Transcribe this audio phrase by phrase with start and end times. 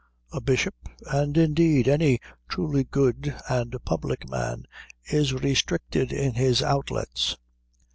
[0.33, 0.73] A bishop,
[1.05, 2.19] and indeed any
[2.49, 4.65] truly good and public man,
[5.05, 7.37] is restricted in his outlets.